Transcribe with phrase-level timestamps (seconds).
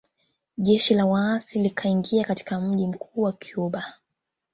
[0.57, 3.93] Jeshi la waasi likaingia katika mji mkuu wa Cuba